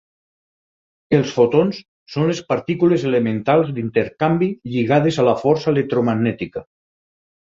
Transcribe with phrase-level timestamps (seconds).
[1.17, 1.81] Els fotons
[2.13, 6.65] són les partícules elementals d'intercanvi lligades a la força electromagnètica.